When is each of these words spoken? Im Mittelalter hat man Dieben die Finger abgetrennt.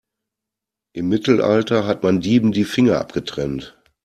Im 0.95 1.09
Mittelalter 1.09 1.85
hat 1.85 2.01
man 2.01 2.21
Dieben 2.21 2.51
die 2.51 2.63
Finger 2.65 2.99
abgetrennt. 2.99 3.79